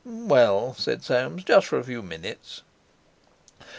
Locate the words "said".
0.73-1.03